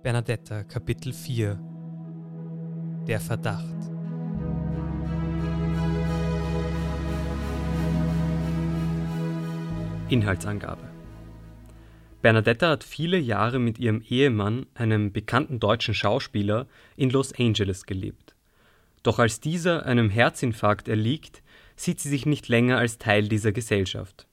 Bernadetta 0.00 0.62
Kapitel 0.62 1.12
4 1.12 1.58
Der 3.08 3.18
Verdacht 3.18 3.64
Inhaltsangabe 10.08 10.88
Bernadetta 12.22 12.68
hat 12.68 12.84
viele 12.84 13.18
Jahre 13.18 13.58
mit 13.58 13.80
ihrem 13.80 14.00
Ehemann, 14.08 14.66
einem 14.74 15.10
bekannten 15.12 15.58
deutschen 15.58 15.94
Schauspieler, 15.94 16.68
in 16.94 17.10
Los 17.10 17.32
Angeles 17.36 17.84
gelebt. 17.84 18.36
Doch 19.02 19.18
als 19.18 19.40
dieser 19.40 19.84
einem 19.84 20.10
Herzinfarkt 20.10 20.86
erliegt, 20.86 21.42
sieht 21.74 21.98
sie 21.98 22.08
sich 22.08 22.24
nicht 22.24 22.46
länger 22.46 22.78
als 22.78 22.98
Teil 22.98 23.26
dieser 23.26 23.50
Gesellschaft. 23.50 24.28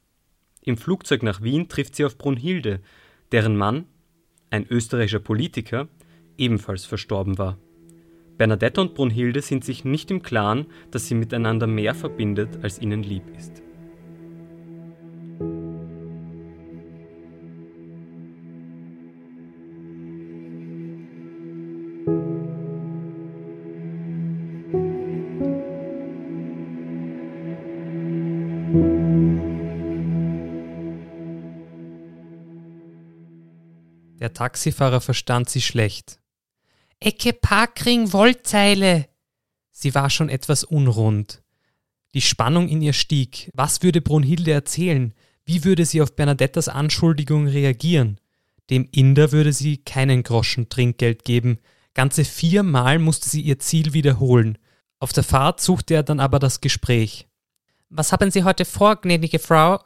Im 0.61 0.77
Flugzeug 0.77 1.23
nach 1.23 1.41
Wien 1.41 1.69
trifft 1.69 1.95
sie 1.95 2.05
auf 2.05 2.19
Brunhilde, 2.19 2.81
deren 3.31 3.57
Mann, 3.57 3.87
ein 4.55 4.67
österreichischer 4.69 5.19
Politiker, 5.19 5.87
ebenfalls 6.37 6.85
verstorben 6.85 7.37
war. 7.37 7.57
Bernadette 8.37 8.81
und 8.81 8.95
Brunhilde 8.95 9.41
sind 9.41 9.63
sich 9.63 9.85
nicht 9.85 10.11
im 10.11 10.21
Klaren, 10.21 10.65
dass 10.91 11.07
sie 11.07 11.15
miteinander 11.15 11.67
mehr 11.67 11.95
verbindet, 11.95 12.59
als 12.61 12.81
ihnen 12.81 13.03
lieb 13.03 13.23
ist. 13.37 13.64
Taxifahrer 34.35 35.01
verstand 35.01 35.49
sie 35.49 35.61
schlecht. 35.61 36.19
Ecke 36.99 37.33
Parkring 37.33 38.13
Wollzeile. 38.13 39.07
Sie 39.71 39.95
war 39.95 40.09
schon 40.11 40.29
etwas 40.29 40.63
unrund. 40.63 41.41
Die 42.13 42.21
Spannung 42.21 42.69
in 42.69 42.81
ihr 42.81 42.93
stieg. 42.93 43.51
Was 43.53 43.81
würde 43.81 44.01
Brunhilde 44.01 44.51
erzählen? 44.51 45.13
Wie 45.45 45.63
würde 45.63 45.85
sie 45.85 46.01
auf 46.01 46.15
Bernadettas 46.15 46.69
Anschuldigung 46.69 47.47
reagieren? 47.47 48.19
Dem 48.69 48.87
Inder 48.91 49.31
würde 49.31 49.53
sie 49.53 49.77
keinen 49.77 50.23
Groschen 50.23 50.69
Trinkgeld 50.69 51.25
geben. 51.25 51.59
Ganze 51.93 52.25
viermal 52.25 52.99
musste 52.99 53.29
sie 53.29 53.41
ihr 53.41 53.59
Ziel 53.59 53.93
wiederholen. 53.93 54.57
Auf 54.99 55.13
der 55.13 55.23
Fahrt 55.23 55.61
suchte 55.61 55.93
er 55.93 56.03
dann 56.03 56.19
aber 56.19 56.39
das 56.39 56.61
Gespräch. 56.61 57.27
Was 57.89 58.11
haben 58.11 58.31
Sie 58.31 58.43
heute 58.43 58.65
vor, 58.65 58.95
gnädige 58.95 59.39
Frau? 59.39 59.79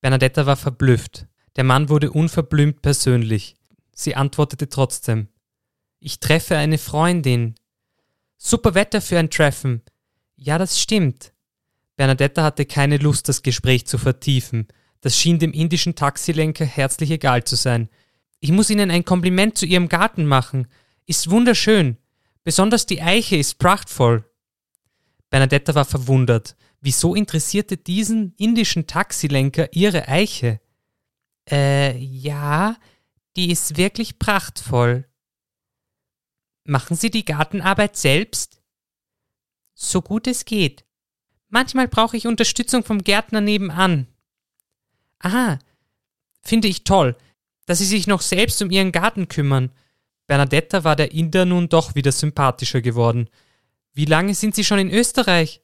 Bernadetta 0.00 0.46
war 0.46 0.56
verblüfft. 0.56 1.26
Der 1.56 1.64
Mann 1.64 1.88
wurde 1.88 2.10
unverblümt 2.10 2.82
persönlich. 2.82 3.56
Sie 3.92 4.16
antwortete 4.16 4.68
trotzdem. 4.68 5.28
Ich 6.00 6.20
treffe 6.20 6.56
eine 6.56 6.78
Freundin. 6.78 7.54
Super 8.36 8.74
Wetter 8.74 9.00
für 9.00 9.18
ein 9.18 9.30
Treffen. 9.30 9.82
Ja, 10.36 10.58
das 10.58 10.80
stimmt. 10.80 11.32
Bernadetta 11.96 12.42
hatte 12.42 12.66
keine 12.66 12.98
Lust, 12.98 13.28
das 13.28 13.42
Gespräch 13.42 13.86
zu 13.86 13.98
vertiefen. 13.98 14.66
Das 15.00 15.16
schien 15.18 15.38
dem 15.38 15.52
indischen 15.52 15.94
Taxilenker 15.94 16.64
herzlich 16.64 17.10
egal 17.10 17.44
zu 17.44 17.56
sein. 17.56 17.88
Ich 18.40 18.50
muss 18.50 18.70
Ihnen 18.70 18.90
ein 18.90 19.04
Kompliment 19.04 19.56
zu 19.56 19.64
Ihrem 19.64 19.88
Garten 19.88 20.26
machen. 20.26 20.66
Ist 21.06 21.30
wunderschön. 21.30 21.98
Besonders 22.42 22.84
die 22.84 23.00
Eiche 23.00 23.36
ist 23.36 23.58
prachtvoll. 23.58 24.24
Bernadetta 25.30 25.74
war 25.74 25.84
verwundert. 25.84 26.56
Wieso 26.80 27.14
interessierte 27.14 27.76
diesen 27.76 28.34
indischen 28.36 28.86
Taxilenker 28.86 29.72
ihre 29.72 30.08
Eiche? 30.08 30.60
Äh, 31.50 31.96
ja, 31.98 32.76
die 33.36 33.50
ist 33.50 33.76
wirklich 33.76 34.18
prachtvoll. 34.18 35.06
Machen 36.64 36.96
Sie 36.96 37.10
die 37.10 37.24
Gartenarbeit 37.24 37.96
selbst? 37.96 38.62
So 39.74 40.00
gut 40.00 40.26
es 40.26 40.44
geht. 40.44 40.84
Manchmal 41.48 41.88
brauche 41.88 42.16
ich 42.16 42.26
Unterstützung 42.26 42.84
vom 42.84 43.04
Gärtner 43.04 43.40
nebenan. 43.40 44.06
Aha, 45.18 45.58
finde 46.42 46.68
ich 46.68 46.84
toll, 46.84 47.16
dass 47.66 47.78
Sie 47.78 47.84
sich 47.84 48.06
noch 48.06 48.22
selbst 48.22 48.60
um 48.62 48.70
Ihren 48.70 48.92
Garten 48.92 49.28
kümmern. 49.28 49.70
Bernadetta 50.26 50.84
war 50.84 50.96
der 50.96 51.12
Inder 51.12 51.44
nun 51.44 51.68
doch 51.68 51.94
wieder 51.94 52.12
sympathischer 52.12 52.80
geworden. 52.80 53.28
Wie 53.92 54.06
lange 54.06 54.34
sind 54.34 54.54
Sie 54.54 54.64
schon 54.64 54.78
in 54.78 54.90
Österreich? 54.90 55.60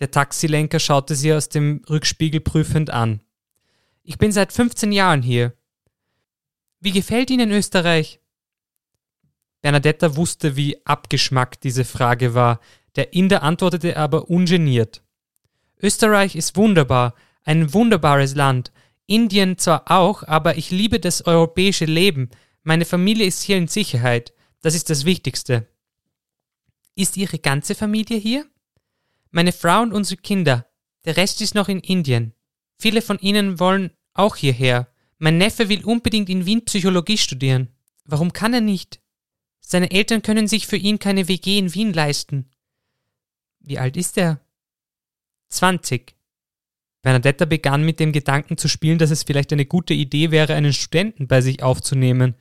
Der 0.00 0.10
Taxilenker 0.10 0.80
schaute 0.80 1.14
sie 1.14 1.32
aus 1.32 1.50
dem 1.50 1.82
Rückspiegel 1.88 2.40
prüfend 2.40 2.90
an. 2.90 3.20
Ich 4.10 4.18
bin 4.18 4.32
seit 4.32 4.52
15 4.52 4.90
Jahren 4.90 5.22
hier. 5.22 5.52
Wie 6.80 6.90
gefällt 6.90 7.30
Ihnen 7.30 7.52
Österreich? 7.52 8.18
Bernadetta 9.62 10.16
wusste, 10.16 10.56
wie 10.56 10.84
abgeschmackt 10.84 11.62
diese 11.62 11.84
Frage 11.84 12.34
war. 12.34 12.58
Der 12.96 13.12
Inder 13.12 13.44
antwortete 13.44 13.96
aber 13.96 14.28
ungeniert. 14.28 15.04
Österreich 15.80 16.34
ist 16.34 16.56
wunderbar, 16.56 17.14
ein 17.44 17.72
wunderbares 17.72 18.34
Land. 18.34 18.72
Indien 19.06 19.58
zwar 19.58 19.88
auch, 19.88 20.24
aber 20.24 20.56
ich 20.56 20.72
liebe 20.72 20.98
das 20.98 21.24
europäische 21.24 21.84
Leben. 21.84 22.30
Meine 22.64 22.86
Familie 22.86 23.26
ist 23.26 23.42
hier 23.42 23.58
in 23.58 23.68
Sicherheit. 23.68 24.34
Das 24.60 24.74
ist 24.74 24.90
das 24.90 25.04
Wichtigste. 25.04 25.68
Ist 26.96 27.16
Ihre 27.16 27.38
ganze 27.38 27.76
Familie 27.76 28.18
hier? 28.18 28.44
Meine 29.30 29.52
Frau 29.52 29.82
und 29.82 29.92
unsere 29.92 30.20
Kinder. 30.20 30.66
Der 31.04 31.16
Rest 31.16 31.40
ist 31.42 31.54
noch 31.54 31.68
in 31.68 31.78
Indien. 31.78 32.34
Viele 32.76 33.02
von 33.02 33.18
ihnen 33.20 33.60
wollen 33.60 33.92
auch 34.14 34.36
hierher. 34.36 34.88
Mein 35.18 35.38
Neffe 35.38 35.68
will 35.68 35.84
unbedingt 35.84 36.28
in 36.28 36.46
Wien 36.46 36.64
Psychologie 36.64 37.18
studieren. 37.18 37.68
Warum 38.04 38.32
kann 38.32 38.54
er 38.54 38.60
nicht? 38.60 39.00
Seine 39.60 39.90
Eltern 39.90 40.22
können 40.22 40.48
sich 40.48 40.66
für 40.66 40.76
ihn 40.76 40.98
keine 40.98 41.28
WG 41.28 41.58
in 41.58 41.74
Wien 41.74 41.92
leisten. 41.92 42.50
Wie 43.60 43.78
alt 43.78 43.96
ist 43.96 44.18
er? 44.18 44.40
20. 45.50 46.14
Bernadetta 47.02 47.44
begann 47.44 47.84
mit 47.84 48.00
dem 48.00 48.12
Gedanken 48.12 48.56
zu 48.58 48.68
spielen, 48.68 48.98
dass 48.98 49.10
es 49.10 49.22
vielleicht 49.22 49.52
eine 49.52 49.66
gute 49.66 49.94
Idee 49.94 50.30
wäre, 50.30 50.54
einen 50.54 50.72
Studenten 50.72 51.28
bei 51.28 51.40
sich 51.40 51.62
aufzunehmen. 51.62 52.34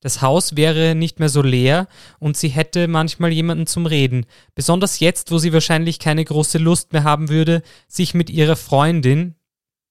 Das 0.00 0.22
Haus 0.22 0.56
wäre 0.56 0.94
nicht 0.94 1.18
mehr 1.18 1.28
so 1.28 1.42
leer 1.42 1.88
und 2.20 2.36
sie 2.36 2.48
hätte 2.48 2.86
manchmal 2.86 3.32
jemanden 3.32 3.66
zum 3.66 3.86
Reden, 3.86 4.26
besonders 4.54 5.00
jetzt, 5.00 5.32
wo 5.32 5.38
sie 5.38 5.52
wahrscheinlich 5.52 5.98
keine 5.98 6.24
große 6.24 6.58
Lust 6.58 6.92
mehr 6.92 7.02
haben 7.02 7.28
würde, 7.28 7.62
sich 7.88 8.14
mit 8.14 8.30
ihrer 8.30 8.56
Freundin, 8.56 9.34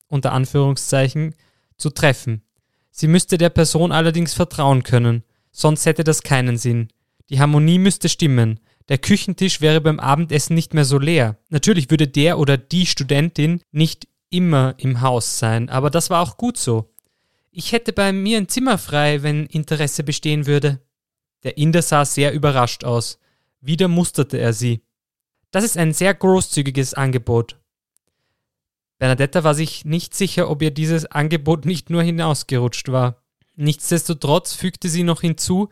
unter 0.08 0.32
Anführungszeichen, 0.34 1.36
zu 1.78 1.90
treffen. 1.90 2.42
Sie 2.92 3.08
müsste 3.08 3.38
der 3.38 3.50
Person 3.50 3.92
allerdings 3.92 4.34
vertrauen 4.34 4.84
können, 4.84 5.24
sonst 5.52 5.86
hätte 5.86 6.04
das 6.04 6.24
keinen 6.24 6.58
Sinn. 6.58 6.90
Die 7.30 7.40
Harmonie 7.40 7.80
müsste 7.80 8.08
stimmen. 8.10 8.60
Der 8.88 8.98
Küchentisch 8.98 9.62
wäre 9.62 9.82
beim 9.82 10.00
Abendessen 10.00 10.54
nicht 10.54 10.74
mehr 10.74 10.86
so 10.86 11.00
leer. 11.00 11.38
Natürlich 11.50 11.90
würde 11.90 12.08
der 12.08 12.38
oder 12.38 12.58
die 12.58 12.86
Studentin 12.86 13.62
nicht 13.72 14.08
immer 14.30 14.76
im 14.78 15.02
Haus 15.02 15.40
sein, 15.40 15.70
aber 15.70 15.90
das 15.90 16.10
war 16.10 16.22
auch 16.22 16.38
gut 16.38 16.58
so. 16.58 16.94
Ich 17.52 17.72
hätte 17.72 17.94
bei 17.94 18.12
mir 18.12 18.38
ein 18.38 18.50
Zimmer 18.50 18.78
frei, 18.78 19.24
wenn 19.24 19.46
Interesse 19.46 20.04
bestehen 20.04 20.46
würde. 20.46 20.82
Der 21.44 21.58
Inder 21.58 21.82
sah 21.82 22.06
sehr 22.06 22.34
überrascht 22.34 22.84
aus. 22.84 23.20
Wieder 23.62 23.88
musterte 23.88 24.38
er 24.38 24.54
sie. 24.54 24.82
Das 25.52 25.64
ist 25.64 25.78
ein 25.78 25.94
sehr 25.94 26.14
großzügiges 26.14 26.94
Angebot. 26.94 27.58
Bernadetta 28.98 29.44
war 29.44 29.56
sich 29.56 29.86
nicht 29.86 30.16
sicher, 30.16 30.50
ob 30.50 30.62
ihr 30.62 30.72
dieses 30.72 31.06
Angebot 31.06 31.66
nicht 31.66 31.90
nur 31.90 32.02
hinausgerutscht 32.02 32.90
war. 32.92 33.22
Nichtsdestotrotz 33.56 34.54
fügte 34.54 34.90
sie 34.90 35.04
noch 35.04 35.22
hinzu, 35.22 35.70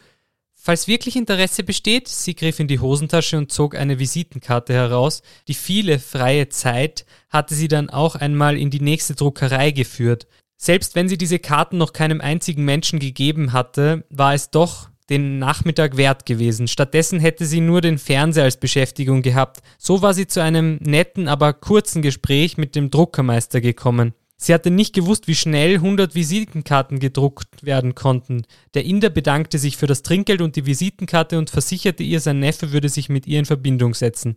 falls 0.53 0.87
wirklich 0.87 1.15
Interesse 1.15 1.63
besteht, 1.63 2.07
sie 2.07 2.35
griff 2.35 2.59
in 2.59 2.67
die 2.67 2.79
Hosentasche 2.79 3.37
und 3.37 3.51
zog 3.51 3.75
eine 3.75 3.99
Visitenkarte 3.99 4.73
heraus. 4.73 5.21
Die 5.47 5.53
viele 5.53 5.99
freie 5.99 6.49
Zeit 6.49 7.05
hatte 7.29 7.55
sie 7.55 7.67
dann 7.67 7.89
auch 7.89 8.15
einmal 8.15 8.57
in 8.57 8.69
die 8.69 8.81
nächste 8.81 9.15
Druckerei 9.15 9.71
geführt. 9.71 10.27
Selbst 10.55 10.95
wenn 10.95 11.09
sie 11.09 11.17
diese 11.17 11.39
Karten 11.39 11.77
noch 11.77 11.91
keinem 11.91 12.21
einzigen 12.21 12.63
Menschen 12.63 12.99
gegeben 12.99 13.51
hatte, 13.51 14.05
war 14.09 14.33
es 14.33 14.49
doch 14.49 14.89
den 15.13 15.37
Nachmittag 15.37 15.95
wert 15.95 16.25
gewesen. 16.25 16.67
Stattdessen 16.67 17.19
hätte 17.19 17.45
sie 17.45 17.61
nur 17.61 17.81
den 17.81 17.99
Fernseher 17.99 18.45
als 18.45 18.57
Beschäftigung 18.57 19.21
gehabt. 19.21 19.61
So 19.77 20.01
war 20.01 20.13
sie 20.13 20.27
zu 20.27 20.41
einem 20.41 20.77
netten, 20.77 21.27
aber 21.27 21.53
kurzen 21.53 22.01
Gespräch 22.01 22.57
mit 22.57 22.75
dem 22.75 22.89
Druckermeister 22.89 23.61
gekommen. 23.61 24.13
Sie 24.37 24.53
hatte 24.53 24.71
nicht 24.71 24.93
gewusst, 24.93 25.27
wie 25.27 25.35
schnell 25.35 25.75
100 25.75 26.15
Visitenkarten 26.15 26.99
gedruckt 26.99 27.63
werden 27.63 27.93
konnten. 27.95 28.43
Der 28.73 28.83
Inder 28.85 29.09
bedankte 29.09 29.59
sich 29.59 29.77
für 29.77 29.87
das 29.87 30.01
Trinkgeld 30.01 30.41
und 30.41 30.55
die 30.55 30.65
Visitenkarte 30.65 31.37
und 31.37 31.49
versicherte 31.49 32.03
ihr, 32.03 32.19
sein 32.19 32.39
Neffe 32.39 32.71
würde 32.71 32.89
sich 32.89 33.07
mit 33.07 33.27
ihr 33.27 33.39
in 33.39 33.45
Verbindung 33.45 33.93
setzen. 33.93 34.35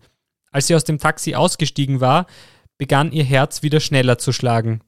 Als 0.53 0.67
sie 0.67 0.75
aus 0.75 0.85
dem 0.85 0.99
Taxi 0.99 1.35
ausgestiegen 1.35 2.01
war, 2.01 2.27
begann 2.79 3.13
ihr 3.13 3.25
Herz 3.25 3.63
wieder 3.63 3.81
schneller 3.81 4.19
zu 4.19 4.33
schlagen. 4.33 4.83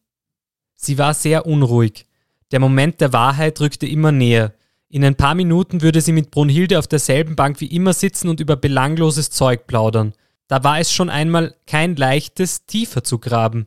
Sie 0.74 0.98
war 0.98 1.14
sehr 1.14 1.46
unruhig. 1.46 2.04
Der 2.52 2.60
Moment 2.60 3.00
der 3.00 3.12
Wahrheit 3.12 3.60
rückte 3.60 3.86
immer 3.86 4.12
näher. 4.12 4.54
In 4.90 5.04
ein 5.04 5.16
paar 5.16 5.34
Minuten 5.34 5.82
würde 5.82 6.00
sie 6.00 6.12
mit 6.12 6.30
Brunhilde 6.30 6.78
auf 6.78 6.86
derselben 6.86 7.36
Bank 7.36 7.60
wie 7.60 7.66
immer 7.66 7.92
sitzen 7.92 8.28
und 8.28 8.40
über 8.40 8.56
belangloses 8.56 9.30
Zeug 9.30 9.66
plaudern. 9.66 10.14
Da 10.46 10.64
war 10.64 10.80
es 10.80 10.90
schon 10.90 11.10
einmal 11.10 11.54
kein 11.66 11.94
leichtes, 11.94 12.64
tiefer 12.64 13.04
zu 13.04 13.18
graben. 13.18 13.66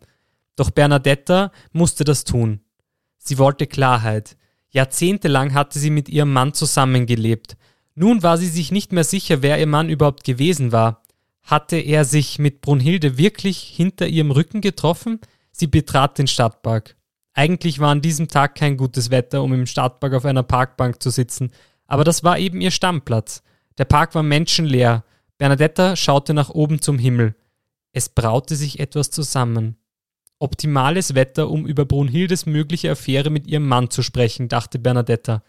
Doch 0.55 0.71
Bernadetta 0.71 1.51
musste 1.73 2.03
das 2.03 2.23
tun. 2.23 2.61
Sie 3.19 3.37
wollte 3.37 3.67
Klarheit. 3.67 4.35
Jahrzehntelang 4.71 5.53
hatte 5.53 5.77
sie 5.77 5.91
mit 5.91 6.09
ihrem 6.09 6.33
Mann 6.33 6.53
zusammengelebt. 6.53 7.55
Nun 7.93 8.23
war 8.23 8.37
sie 8.37 8.47
sich 8.47 8.71
nicht 8.71 8.91
mehr 8.91 9.03
sicher, 9.03 9.43
wer 9.43 9.59
ihr 9.59 9.67
Mann 9.67 9.89
überhaupt 9.89 10.23
gewesen 10.23 10.71
war. 10.71 11.03
Hatte 11.43 11.77
er 11.77 12.03
sich 12.03 12.39
mit 12.39 12.61
Brunhilde 12.61 13.17
wirklich 13.17 13.59
hinter 13.59 14.07
ihrem 14.07 14.31
Rücken 14.31 14.61
getroffen? 14.61 15.19
Sie 15.51 15.67
betrat 15.67 16.17
den 16.17 16.27
Stadtpark. 16.27 16.95
Eigentlich 17.33 17.79
war 17.79 17.91
an 17.91 18.01
diesem 18.01 18.27
Tag 18.27 18.55
kein 18.55 18.77
gutes 18.77 19.09
Wetter, 19.09 19.41
um 19.41 19.53
im 19.53 19.65
Stadtpark 19.65 20.13
auf 20.13 20.25
einer 20.25 20.43
Parkbank 20.43 21.01
zu 21.01 21.09
sitzen, 21.09 21.51
aber 21.87 22.03
das 22.03 22.23
war 22.23 22.39
eben 22.39 22.61
ihr 22.61 22.71
Stammplatz. 22.71 23.43
Der 23.77 23.85
Park 23.85 24.15
war 24.15 24.23
menschenleer. 24.23 25.03
Bernadetta 25.37 25.95
schaute 25.95 26.33
nach 26.33 26.49
oben 26.49 26.81
zum 26.81 26.97
Himmel. 26.97 27.35
Es 27.93 28.09
braute 28.09 28.55
sich 28.55 28.79
etwas 28.79 29.11
zusammen. 29.11 29.75
Optimales 30.39 31.15
Wetter, 31.15 31.49
um 31.49 31.67
über 31.67 31.85
Brunhildes 31.85 32.45
mögliche 32.45 32.91
Affäre 32.91 33.29
mit 33.29 33.45
ihrem 33.47 33.67
Mann 33.67 33.89
zu 33.89 34.01
sprechen, 34.03 34.47
dachte 34.47 34.79
Bernadetta. 34.79 35.43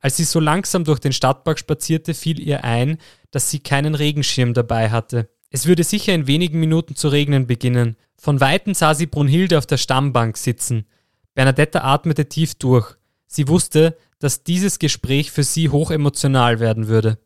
Als 0.00 0.16
sie 0.16 0.24
so 0.24 0.40
langsam 0.40 0.84
durch 0.84 0.98
den 0.98 1.12
Stadtpark 1.12 1.58
spazierte, 1.58 2.14
fiel 2.14 2.40
ihr 2.40 2.64
ein, 2.64 2.98
dass 3.30 3.50
sie 3.50 3.60
keinen 3.60 3.94
Regenschirm 3.94 4.54
dabei 4.54 4.90
hatte. 4.90 5.28
Es 5.50 5.66
würde 5.66 5.84
sicher 5.84 6.14
in 6.14 6.26
wenigen 6.26 6.58
Minuten 6.58 6.96
zu 6.96 7.08
regnen 7.08 7.46
beginnen. 7.46 7.96
Von 8.20 8.38
weitem 8.38 8.74
sah 8.74 8.94
sie 8.94 9.06
Brunhilde 9.06 9.56
auf 9.56 9.64
der 9.64 9.78
Stammbank 9.78 10.36
sitzen. 10.36 10.84
Bernadetta 11.32 11.80
atmete 11.80 12.28
tief 12.28 12.54
durch. 12.54 12.94
Sie 13.26 13.48
wusste, 13.48 13.96
dass 14.18 14.44
dieses 14.44 14.78
Gespräch 14.78 15.30
für 15.30 15.42
sie 15.42 15.70
hochemotional 15.70 16.60
werden 16.60 16.86
würde. 16.86 17.18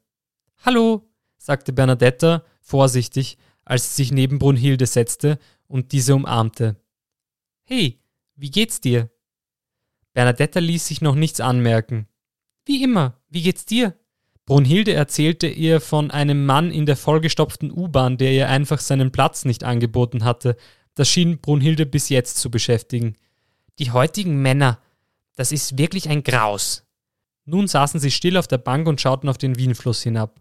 Hallo, 0.64 1.10
sagte 1.36 1.72
Bernadetta 1.72 2.44
vorsichtig, 2.60 3.38
als 3.64 3.96
sie 3.96 4.04
sich 4.04 4.12
neben 4.12 4.38
Brunhilde 4.38 4.86
setzte 4.86 5.40
und 5.66 5.90
diese 5.90 6.14
umarmte. 6.14 6.76
Hey, 7.64 8.00
wie 8.36 8.52
geht's 8.52 8.80
dir? 8.80 9.10
Bernadetta 10.12 10.60
ließ 10.60 10.86
sich 10.86 11.00
noch 11.00 11.16
nichts 11.16 11.40
anmerken. 11.40 12.06
Wie 12.66 12.84
immer, 12.84 13.20
wie 13.28 13.42
geht's 13.42 13.66
dir? 13.66 13.98
Brunhilde 14.46 14.92
erzählte 14.92 15.48
ihr 15.48 15.80
von 15.80 16.12
einem 16.12 16.46
Mann 16.46 16.70
in 16.70 16.86
der 16.86 16.96
vollgestopften 16.96 17.72
U-Bahn, 17.72 18.16
der 18.16 18.30
ihr 18.30 18.48
einfach 18.48 18.78
seinen 18.78 19.10
Platz 19.10 19.44
nicht 19.44 19.64
angeboten 19.64 20.22
hatte. 20.22 20.56
Das 20.94 21.08
schien 21.08 21.38
Brunhilde 21.38 21.86
bis 21.86 22.08
jetzt 22.08 22.38
zu 22.38 22.50
beschäftigen. 22.50 23.16
Die 23.78 23.90
heutigen 23.90 24.40
Männer, 24.40 24.78
das 25.34 25.52
ist 25.52 25.78
wirklich 25.78 26.08
ein 26.08 26.22
Graus. 26.22 26.84
Nun 27.44 27.66
saßen 27.66 28.00
sie 28.00 28.10
still 28.10 28.36
auf 28.36 28.46
der 28.46 28.58
Bank 28.58 28.86
und 28.86 29.00
schauten 29.00 29.28
auf 29.28 29.38
den 29.38 29.58
Wienfluss 29.58 30.02
hinab. 30.02 30.40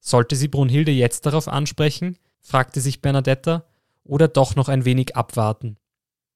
Sollte 0.00 0.34
sie 0.36 0.48
Brunhilde 0.48 0.90
jetzt 0.90 1.26
darauf 1.26 1.48
ansprechen? 1.48 2.18
fragte 2.40 2.80
sich 2.80 3.00
Bernadetta, 3.00 3.64
oder 4.04 4.26
doch 4.26 4.56
noch 4.56 4.68
ein 4.68 4.84
wenig 4.84 5.16
abwarten. 5.16 5.76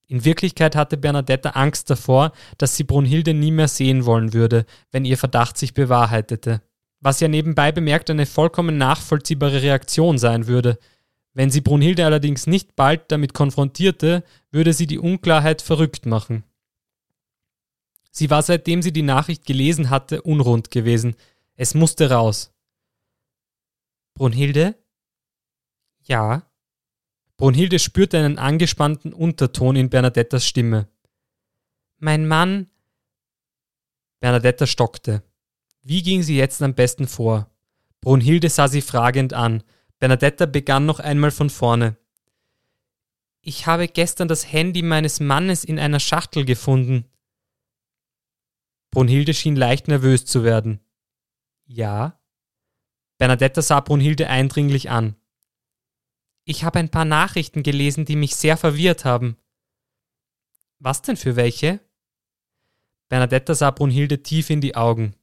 In 0.06 0.24
Wirklichkeit 0.24 0.76
hatte 0.76 0.96
Bernadetta 0.96 1.50
Angst 1.50 1.90
davor, 1.90 2.30
dass 2.58 2.76
sie 2.76 2.84
Brunhilde 2.84 3.34
nie 3.34 3.50
mehr 3.50 3.66
sehen 3.66 4.06
wollen 4.06 4.32
würde, 4.32 4.64
wenn 4.92 5.04
ihr 5.04 5.18
Verdacht 5.18 5.58
sich 5.58 5.74
bewahrheitete. 5.74 6.62
Was 7.00 7.18
ja 7.20 7.26
nebenbei 7.26 7.72
bemerkt 7.72 8.08
eine 8.08 8.26
vollkommen 8.26 8.78
nachvollziehbare 8.78 9.62
Reaktion 9.62 10.18
sein 10.18 10.46
würde. 10.46 10.78
Wenn 11.36 11.50
sie 11.50 11.60
Brunhilde 11.60 12.06
allerdings 12.06 12.46
nicht 12.46 12.76
bald 12.76 13.12
damit 13.12 13.34
konfrontierte, 13.34 14.24
würde 14.50 14.72
sie 14.72 14.86
die 14.86 14.98
Unklarheit 14.98 15.60
verrückt 15.60 16.06
machen. 16.06 16.44
Sie 18.10 18.30
war 18.30 18.40
seitdem 18.42 18.80
sie 18.80 18.90
die 18.90 19.02
Nachricht 19.02 19.44
gelesen 19.44 19.90
hatte 19.90 20.22
unrund 20.22 20.70
gewesen. 20.70 21.14
Es 21.54 21.74
musste 21.74 22.08
raus. 22.10 22.54
Brunhilde? 24.14 24.76
Ja. 26.04 26.50
Brunhilde 27.36 27.80
spürte 27.80 28.16
einen 28.16 28.38
angespannten 28.38 29.12
Unterton 29.12 29.76
in 29.76 29.90
Bernadettas 29.90 30.46
Stimme. 30.46 30.88
Mein 31.98 32.26
Mann. 32.26 32.70
Bernadetta 34.20 34.66
stockte. 34.66 35.22
Wie 35.82 36.02
ging 36.02 36.22
sie 36.22 36.38
jetzt 36.38 36.62
am 36.62 36.72
besten 36.72 37.06
vor? 37.06 37.50
Brunhilde 38.00 38.48
sah 38.48 38.68
sie 38.68 38.80
fragend 38.80 39.34
an. 39.34 39.62
Bernadetta 39.98 40.46
begann 40.46 40.86
noch 40.86 41.00
einmal 41.00 41.30
von 41.30 41.50
vorne. 41.50 41.96
Ich 43.40 43.66
habe 43.66 43.88
gestern 43.88 44.28
das 44.28 44.50
Handy 44.52 44.82
meines 44.82 45.20
Mannes 45.20 45.64
in 45.64 45.78
einer 45.78 46.00
Schachtel 46.00 46.44
gefunden. 46.44 47.04
Brunhilde 48.90 49.34
schien 49.34 49.56
leicht 49.56 49.88
nervös 49.88 50.24
zu 50.24 50.42
werden. 50.42 50.80
Ja? 51.66 52.18
Bernadetta 53.18 53.62
sah 53.62 53.80
Brunhilde 53.80 54.28
eindringlich 54.28 54.90
an. 54.90 55.16
Ich 56.44 56.64
habe 56.64 56.78
ein 56.78 56.90
paar 56.90 57.04
Nachrichten 57.04 57.62
gelesen, 57.62 58.04
die 58.04 58.16
mich 58.16 58.36
sehr 58.36 58.56
verwirrt 58.56 59.04
haben. 59.04 59.36
Was 60.78 61.02
denn 61.02 61.16
für 61.16 61.36
welche? 61.36 61.80
Bernadetta 63.08 63.54
sah 63.54 63.70
Brunhilde 63.70 64.22
tief 64.22 64.50
in 64.50 64.60
die 64.60 64.76
Augen. 64.76 65.14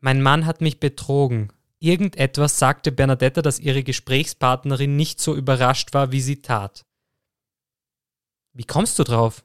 Mein 0.00 0.20
Mann 0.20 0.46
hat 0.46 0.60
mich 0.60 0.80
betrogen. 0.80 1.52
Irgendetwas 1.80 2.58
sagte 2.58 2.92
Bernadetta, 2.92 3.42
dass 3.42 3.58
ihre 3.58 3.82
Gesprächspartnerin 3.82 4.96
nicht 4.96 5.20
so 5.20 5.34
überrascht 5.34 5.92
war, 5.92 6.12
wie 6.12 6.20
sie 6.20 6.40
tat. 6.40 6.86
Wie 8.52 8.64
kommst 8.64 8.98
du 8.98 9.04
drauf? 9.04 9.44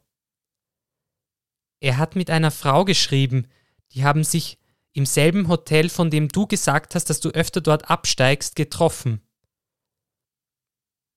Er 1.81 1.97
hat 1.97 2.15
mit 2.15 2.29
einer 2.29 2.51
Frau 2.51 2.85
geschrieben, 2.85 3.47
die 3.91 4.03
haben 4.03 4.23
sich 4.23 4.59
im 4.93 5.05
selben 5.05 5.47
Hotel, 5.47 5.89
von 5.89 6.09
dem 6.09 6.27
du 6.29 6.47
gesagt 6.47 6.95
hast, 6.95 7.09
dass 7.09 7.19
du 7.19 7.29
öfter 7.29 7.61
dort 7.61 7.89
absteigst, 7.89 8.55
getroffen. 8.55 9.21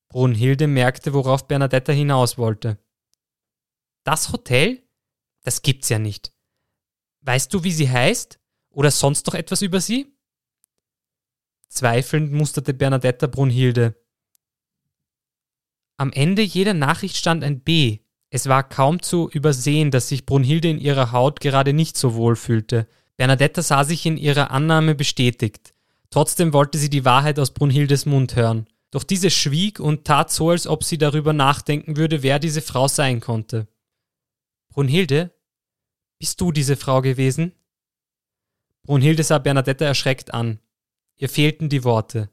Brunhilde 0.08 0.66
merkte, 0.66 1.14
worauf 1.14 1.48
Bernadetta 1.48 1.92
hinaus 1.92 2.36
wollte. 2.38 2.78
Das 4.04 4.32
Hotel? 4.32 4.82
Das 5.42 5.62
gibt's 5.62 5.88
ja 5.88 5.98
nicht. 5.98 6.32
Weißt 7.22 7.52
du, 7.54 7.64
wie 7.64 7.72
sie 7.72 7.90
heißt? 7.90 8.38
Oder 8.70 8.90
sonst 8.90 9.26
noch 9.26 9.34
etwas 9.34 9.62
über 9.62 9.80
sie? 9.80 10.11
Zweifelnd 11.72 12.32
musterte 12.32 12.74
Bernadetta 12.74 13.26
Brunhilde. 13.26 13.96
Am 15.96 16.12
Ende 16.12 16.42
jeder 16.42 16.74
Nachricht 16.74 17.16
stand 17.16 17.42
ein 17.42 17.60
B. 17.60 18.00
Es 18.28 18.46
war 18.46 18.68
kaum 18.68 19.00
zu 19.00 19.30
übersehen, 19.30 19.90
dass 19.90 20.08
sich 20.08 20.26
Brunhilde 20.26 20.68
in 20.68 20.78
ihrer 20.78 21.12
Haut 21.12 21.40
gerade 21.40 21.72
nicht 21.72 21.96
so 21.96 22.14
wohl 22.14 22.36
fühlte. 22.36 22.86
Bernadetta 23.16 23.62
sah 23.62 23.84
sich 23.84 24.04
in 24.04 24.18
ihrer 24.18 24.50
Annahme 24.50 24.94
bestätigt. 24.94 25.72
Trotzdem 26.10 26.52
wollte 26.52 26.76
sie 26.76 26.90
die 26.90 27.06
Wahrheit 27.06 27.38
aus 27.38 27.52
Brunhildes 27.52 28.04
Mund 28.04 28.36
hören. 28.36 28.66
Doch 28.90 29.02
diese 29.02 29.30
schwieg 29.30 29.80
und 29.80 30.04
tat 30.04 30.30
so, 30.30 30.50
als 30.50 30.66
ob 30.66 30.84
sie 30.84 30.98
darüber 30.98 31.32
nachdenken 31.32 31.96
würde, 31.96 32.22
wer 32.22 32.38
diese 32.38 32.60
Frau 32.60 32.86
sein 32.86 33.20
konnte. 33.20 33.66
Brunhilde, 34.68 35.34
bist 36.18 36.38
du 36.38 36.52
diese 36.52 36.76
Frau 36.76 37.00
gewesen? 37.00 37.52
Brunhilde 38.82 39.22
sah 39.22 39.38
Bernadette 39.38 39.86
erschreckt 39.86 40.34
an. 40.34 40.58
Ihr 41.22 41.28
fehlten 41.28 41.68
die 41.68 41.84
Worte. 41.84 42.30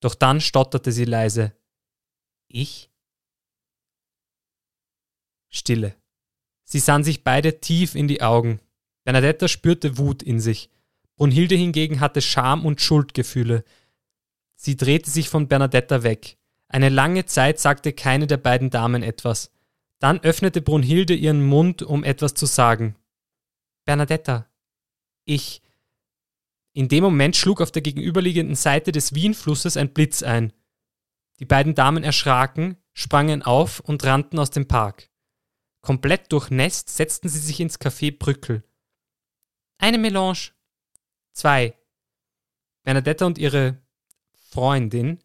Doch 0.00 0.14
dann 0.14 0.40
stotterte 0.40 0.90
sie 0.90 1.04
leise. 1.04 1.52
Ich? 2.48 2.90
Stille. 5.50 5.94
Sie 6.64 6.78
sahen 6.78 7.04
sich 7.04 7.24
beide 7.24 7.60
tief 7.60 7.94
in 7.94 8.08
die 8.08 8.22
Augen. 8.22 8.58
Bernadetta 9.04 9.48
spürte 9.48 9.98
Wut 9.98 10.22
in 10.22 10.40
sich. 10.40 10.70
Brunhilde 11.16 11.56
hingegen 11.56 12.00
hatte 12.00 12.22
Scham 12.22 12.64
und 12.64 12.80
Schuldgefühle, 12.80 13.64
Sie 14.56 14.78
drehte 14.78 15.10
sich 15.10 15.28
von 15.28 15.46
Bernadetta 15.46 16.02
weg. 16.02 16.38
Eine 16.68 16.88
lange 16.88 17.26
Zeit 17.26 17.60
sagte 17.60 17.92
keine 17.92 18.26
der 18.26 18.38
beiden 18.38 18.70
Damen 18.70 19.02
etwas. 19.02 19.50
Dann 19.98 20.20
öffnete 20.20 20.62
Brunhilde 20.62 21.14
ihren 21.14 21.44
Mund, 21.44 21.82
um 21.82 22.02
etwas 22.02 22.32
zu 22.32 22.46
sagen. 22.46 22.96
Bernadetta, 23.84 24.48
ich. 25.26 25.60
In 26.74 26.88
dem 26.88 27.04
Moment 27.04 27.36
schlug 27.36 27.60
auf 27.60 27.70
der 27.70 27.82
gegenüberliegenden 27.82 28.56
Seite 28.56 28.92
des 28.92 29.14
Wienflusses 29.14 29.76
ein 29.76 29.92
Blitz 29.92 30.22
ein. 30.22 30.52
Die 31.38 31.44
beiden 31.44 31.74
Damen 31.74 32.02
erschraken, 32.02 32.76
sprangen 32.92 33.42
auf 33.42 33.80
und 33.80 34.04
rannten 34.04 34.38
aus 34.38 34.50
dem 34.50 34.68
Park. 34.68 35.10
Komplett 35.82 36.32
durchnässt 36.32 36.88
setzten 36.88 37.28
sie 37.28 37.40
sich 37.40 37.60
ins 37.60 37.80
Café 37.80 38.16
Brückel. 38.16 38.62
Eine 39.78 39.98
Melange. 39.98 40.52
Zwei. 41.32 41.76
Bernadetta 42.84 43.26
und 43.26 43.38
ihre 43.38 43.82
Freundin 44.50 45.22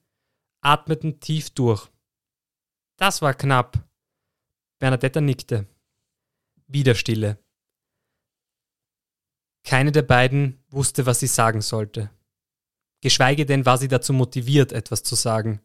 atmeten 0.61 1.19
tief 1.19 1.51
durch. 1.51 1.89
Das 2.97 3.21
war 3.21 3.33
knapp. 3.33 3.87
Bernadetta 4.79 5.21
nickte. 5.21 5.67
Wieder 6.67 6.95
Stille. 6.95 7.37
Keine 9.67 9.91
der 9.91 10.01
beiden 10.01 10.63
wusste, 10.69 11.05
was 11.05 11.19
sie 11.19 11.27
sagen 11.27 11.59
sollte. 11.59 12.09
Geschweige 13.01 13.45
denn 13.45 13.65
war 13.65 13.77
sie 13.77 13.89
dazu 13.89 14.13
motiviert, 14.13 14.71
etwas 14.71 15.03
zu 15.03 15.15
sagen. 15.15 15.59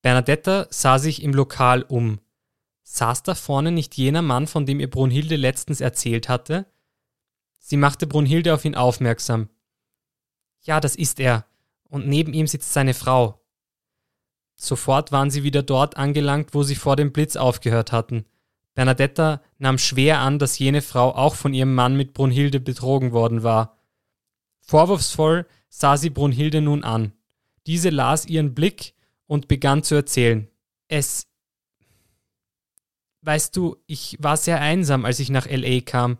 Bernadetta 0.00 0.68
sah 0.70 1.00
sich 1.00 1.24
im 1.24 1.34
Lokal 1.34 1.82
um. 1.82 2.20
Saß 2.84 3.24
da 3.24 3.34
vorne 3.34 3.72
nicht 3.72 3.96
jener 3.96 4.22
Mann, 4.22 4.46
von 4.46 4.64
dem 4.64 4.78
ihr 4.78 4.88
Brunhilde 4.88 5.34
letztens 5.34 5.80
erzählt 5.80 6.28
hatte? 6.28 6.66
Sie 7.58 7.76
machte 7.76 8.06
Brunhilde 8.06 8.54
auf 8.54 8.64
ihn 8.64 8.76
aufmerksam. 8.76 9.48
Ja, 10.62 10.78
das 10.78 10.94
ist 10.94 11.18
er, 11.18 11.46
und 11.82 12.06
neben 12.06 12.32
ihm 12.32 12.46
sitzt 12.46 12.72
seine 12.72 12.94
Frau. 12.94 13.44
Sofort 14.54 15.10
waren 15.10 15.32
sie 15.32 15.42
wieder 15.42 15.64
dort 15.64 15.96
angelangt, 15.96 16.54
wo 16.54 16.62
sie 16.62 16.76
vor 16.76 16.94
dem 16.94 17.12
Blitz 17.12 17.34
aufgehört 17.34 17.90
hatten. 17.90 18.24
Bernadetta 18.78 19.42
nahm 19.58 19.76
schwer 19.76 20.20
an, 20.20 20.38
dass 20.38 20.60
jene 20.60 20.82
Frau 20.82 21.12
auch 21.12 21.34
von 21.34 21.52
ihrem 21.52 21.74
Mann 21.74 21.96
mit 21.96 22.12
Brunhilde 22.12 22.60
betrogen 22.60 23.10
worden 23.10 23.42
war. 23.42 23.76
Vorwurfsvoll 24.60 25.48
sah 25.68 25.96
sie 25.96 26.10
Brunhilde 26.10 26.60
nun 26.60 26.84
an. 26.84 27.12
Diese 27.66 27.90
las 27.90 28.26
ihren 28.26 28.54
Blick 28.54 28.94
und 29.26 29.48
begann 29.48 29.82
zu 29.82 29.96
erzählen. 29.96 30.46
Es. 30.86 31.26
Weißt 33.22 33.56
du, 33.56 33.74
ich 33.88 34.16
war 34.20 34.36
sehr 34.36 34.60
einsam, 34.60 35.04
als 35.04 35.18
ich 35.18 35.28
nach 35.28 35.48
LA 35.50 35.80
kam. 35.80 36.16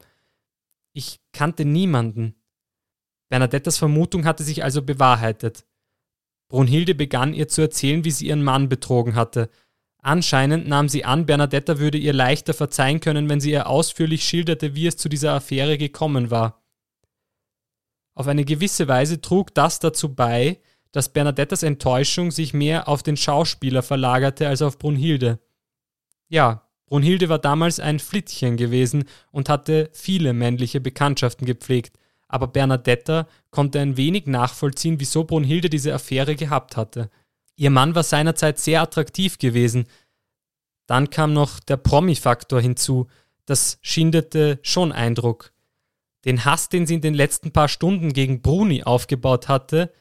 Ich 0.93 1.21
kannte 1.31 1.65
niemanden. 1.65 2.35
Bernadettas 3.29 3.79
Vermutung 3.79 4.25
hatte 4.25 4.43
sich 4.43 4.65
also 4.65 4.83
bewahrheitet. 4.83 5.65
Brunhilde 6.49 6.97
begann 6.97 7.35
ihr 7.35 7.47
zu 7.47 7.61
erzählen, 7.61 8.05
wie 8.05 8.11
sie 8.11 8.27
ihren 8.27 8.43
Mann 8.43 8.69
betrogen 8.69 9.15
hatte. 9.15 9.49
Anscheinend 10.00 10.69
nahm 10.69 10.88
sie 10.88 11.05
an, 11.05 11.26
Bernadetta 11.26 11.78
würde 11.78 11.99
ihr 11.99 12.12
leichter 12.12 12.55
verzeihen 12.55 13.00
können, 13.00 13.28
wenn 13.28 13.40
sie 13.40 13.50
ihr 13.50 13.67
ausführlich 13.67 14.25
schilderte, 14.25 14.75
wie 14.75 14.87
es 14.87 14.97
zu 14.97 15.09
dieser 15.09 15.35
Affäre 15.35 15.76
gekommen 15.76 16.31
war. 16.31 16.62
Auf 18.14 18.26
eine 18.26 18.45
gewisse 18.45 18.88
Weise 18.88 19.21
trug 19.21 19.55
das 19.55 19.81
dazu 19.81 20.14
bei, 20.14 20.61
dass 20.93 21.12
Bernadettas 21.12 21.62
Enttäuschung 21.62 22.31
sich 22.31 22.55
mehr 22.55 22.88
auf 22.88 23.02
den 23.02 23.17
Schauspieler 23.17 23.83
verlagerte 23.83 24.49
als 24.49 24.62
auf 24.62 24.78
Brunhilde. 24.78 25.38
Ja, 26.28 26.69
Brunhilde 26.87 27.28
war 27.28 27.38
damals 27.38 27.81
ein 27.81 27.99
Flittchen 27.99 28.57
gewesen 28.57 29.05
und 29.31 29.49
hatte 29.49 29.90
viele 29.93 30.33
männliche 30.33 30.81
Bekanntschaften 30.81 31.47
gepflegt, 31.47 31.99
aber 32.28 32.47
Bernadetta 32.47 33.26
konnte 33.50 33.81
ein 33.81 33.97
wenig 33.97 34.26
nachvollziehen, 34.26 34.99
wieso 34.99 35.25
Brunhilde 35.25 35.69
diese 35.69 35.93
Affäre 35.95 36.35
gehabt 36.35 36.76
hatte. 36.76 37.11
Ihr 37.59 37.71
Mann 37.71 37.97
war 37.97 38.05
seinerzeit 38.05 38.61
sehr 38.61 38.81
attraktiv 38.81 39.37
gewesen. 39.38 39.88
Dann 40.87 41.11
kam 41.11 41.33
noch 41.33 41.59
der 41.59 41.77
Promi-Faktor 41.77 42.61
hinzu, 42.61 43.09
das 43.47 43.79
schindete 43.83 44.61
schon 44.62 44.93
Eindruck. 44.93 45.53
Den 46.25 46.45
Hass, 46.45 46.69
den 46.69 46.87
sie 46.87 46.95
in 46.95 47.00
den 47.00 47.15
letzten 47.15 47.50
paar 47.50 47.67
Stunden 47.67 48.12
gegen 48.12 48.43
Bruni 48.43 48.85
aufgebaut 48.85 49.49
hatte, 49.49 49.93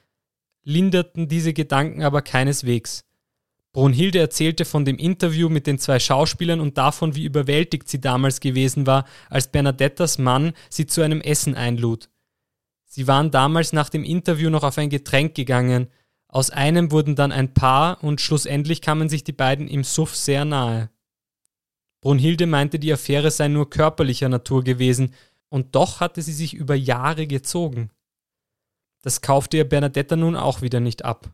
linderten 0.64 1.30
diese 1.30 1.52
Gedanken 1.52 2.04
aber 2.04 2.22
keineswegs. 2.22 3.06
Brunhilde 3.74 4.20
erzählte 4.20 4.64
von 4.64 4.86
dem 4.86 4.98
Interview 4.98 5.50
mit 5.50 5.66
den 5.66 5.80
zwei 5.80 6.00
Schauspielern 6.00 6.60
und 6.60 6.78
davon, 6.78 7.16
wie 7.16 7.26
überwältigt 7.26 7.90
sie 7.90 8.00
damals 8.00 8.40
gewesen 8.40 8.86
war, 8.86 9.06
als 9.32 9.52
Bernadettas 9.52 10.20
Mann 10.20 10.54
sie 10.70 10.86
zu 10.86 11.02
einem 11.02 11.22
Essen 11.22 11.56
einlud. 11.56 12.10
Sie 12.86 13.08
waren 13.08 13.32
damals 13.32 13.74
nach 13.74 13.90
dem 13.90 14.04
Interview 14.04 14.52
noch 14.52 14.64
auf 14.64 14.78
ein 14.78 14.90
Getränk 14.90 15.34
gegangen. 15.34 15.88
Aus 16.38 16.52
einem 16.52 16.92
wurden 16.92 17.16
dann 17.16 17.32
ein 17.32 17.56
Paar 17.56 18.04
und 18.04 18.22
schlussendlich 18.22 18.84
kamen 18.84 19.10
sich 19.10 19.24
die 19.24 19.32
beiden 19.32 19.68
im 19.68 19.84
Suff 19.84 20.16
sehr 20.16 20.46
nahe. 20.46 20.92
Brunhilde 22.00 22.46
meinte, 22.46 22.78
die 22.78 22.94
Affäre 22.94 23.32
sei 23.32 23.48
nur 23.48 23.72
körperlicher 23.72 24.30
Natur 24.30 24.64
gewesen, 24.64 25.16
und 25.50 25.74
doch 25.74 26.00
hatte 26.00 26.22
sie 26.22 26.34
sich 26.34 26.54
über 26.54 26.76
Jahre 26.76 27.26
gezogen. 27.26 27.90
Das 29.02 29.22
kaufte 29.22 29.58
ihr 29.58 29.68
Bernadetta 29.68 30.16
nun 30.16 30.36
auch 30.36 30.62
wieder 30.62 30.80
nicht 30.80 31.04
ab. 31.04 31.32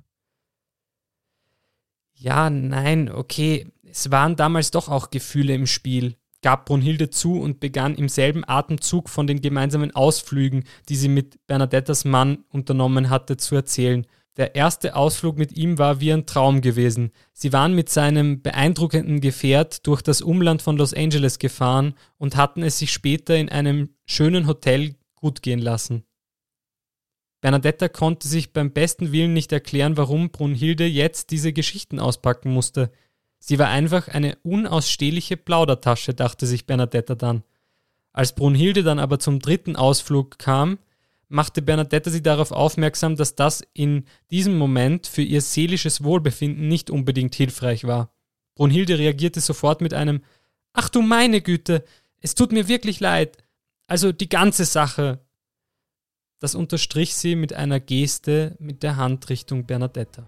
Ja, 2.14 2.50
nein, 2.50 3.12
okay, 3.12 3.68
es 3.84 4.10
waren 4.10 4.38
damals 4.38 4.72
doch 4.72 4.88
auch 4.88 5.10
Gefühle 5.10 5.54
im 5.54 5.68
Spiel 5.68 6.16
gab 6.44 6.66
Brunhilde 6.66 7.10
zu 7.10 7.40
und 7.40 7.60
begann 7.60 7.96
im 7.96 8.10
selben 8.10 8.44
Atemzug 8.48 9.10
von 9.10 9.26
den 9.26 9.42
gemeinsamen 9.42 9.96
Ausflügen, 9.96 10.66
die 10.90 10.96
sie 10.96 11.08
mit 11.08 11.48
Bernadettas 11.48 12.06
Mann 12.06 12.44
unternommen 12.50 13.10
hatte, 13.10 13.38
zu 13.38 13.56
erzählen. 13.56 14.06
Der 14.38 14.56
erste 14.56 14.96
Ausflug 14.96 15.38
mit 15.38 15.56
ihm 15.56 15.78
war 15.78 16.00
wie 16.00 16.12
ein 16.12 16.26
Traum 16.26 16.62
gewesen. 16.62 17.12
Sie 17.34 17.54
waren 17.54 17.76
mit 17.76 17.90
seinem 17.90 18.42
beeindruckenden 18.42 19.22
Gefährt 19.22 19.86
durch 19.86 20.02
das 20.02 20.22
Umland 20.22 20.64
von 20.64 20.76
Los 20.78 20.94
Angeles 20.94 21.38
gefahren 21.38 21.94
und 22.18 22.36
hatten 22.36 22.64
es 22.64 22.80
sich 22.80 22.92
später 22.92 23.36
in 23.36 23.50
einem 23.50 23.90
schönen 24.06 24.48
Hotel 24.48 24.96
gut 25.14 25.44
gehen 25.44 25.60
lassen. 25.60 26.04
Bernadetta 27.42 27.90
konnte 27.90 28.28
sich 28.28 28.54
beim 28.54 28.72
besten 28.72 29.12
Willen 29.12 29.34
nicht 29.34 29.52
erklären, 29.52 29.98
warum 29.98 30.32
Brunhilde 30.32 30.86
jetzt 30.86 31.30
diese 31.30 31.54
Geschichten 31.54 32.00
auspacken 32.00 32.52
musste. 32.52 32.92
Sie 33.38 33.60
war 33.60 33.68
einfach 33.68 34.08
eine 34.08 34.38
unausstehliche 34.44 35.38
Plaudertasche, 35.38 36.14
dachte 36.14 36.48
sich 36.48 36.66
Bernadetta 36.66 37.16
dann. 37.16 37.44
Als 38.14 38.34
Brunhilde 38.34 38.82
dann 38.82 38.98
aber 38.98 39.20
zum 39.20 39.40
dritten 39.40 39.76
Ausflug 39.76 40.40
kam, 40.40 40.80
machte 41.34 41.62
Bernadetta 41.62 42.12
sie 42.12 42.22
darauf 42.22 42.52
aufmerksam, 42.52 43.16
dass 43.16 43.36
das 43.36 43.64
in 43.74 44.06
diesem 44.30 44.56
Moment 44.58 45.08
für 45.08 45.24
ihr 45.24 45.42
seelisches 45.42 46.04
Wohlbefinden 46.04 46.68
nicht 46.68 46.90
unbedingt 46.90 47.34
hilfreich 47.36 47.86
war. 47.86 48.14
Brunhilde 48.56 49.00
reagierte 49.00 49.42
sofort 49.42 49.82
mit 49.82 49.94
einem 49.94 50.22
Ach 50.74 50.90
du 50.90 51.02
meine 51.02 51.42
Güte, 51.42 51.84
es 52.20 52.36
tut 52.36 52.52
mir 52.52 52.68
wirklich 52.68 53.00
leid. 53.00 53.38
Also 53.88 54.12
die 54.12 54.30
ganze 54.30 54.66
Sache. 54.66 55.20
Das 56.40 56.56
unterstrich 56.56 57.16
sie 57.16 57.36
mit 57.36 57.54
einer 57.54 57.80
Geste 57.80 58.56
mit 58.60 58.84
der 58.84 58.98
Hand 58.98 59.30
Richtung 59.30 59.66
Bernadetta. 59.66 60.28